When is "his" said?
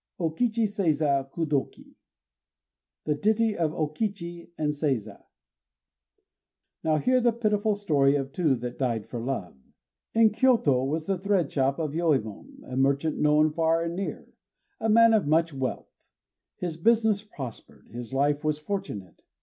16.57-16.77, 17.91-18.11